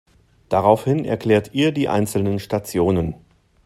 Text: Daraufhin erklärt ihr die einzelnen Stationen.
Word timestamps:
Daraufhin 0.49 1.05
erklärt 1.05 1.51
ihr 1.53 1.71
die 1.71 1.87
einzelnen 1.87 2.39
Stationen. 2.39 3.13